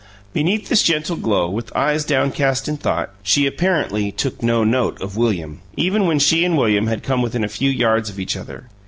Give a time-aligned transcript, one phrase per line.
[0.33, 5.15] Beneath this gentle glow, with eyes downcast in thought, she apparently took no note of
[5.15, 8.67] William, even when she and William had come within a few yards of each other.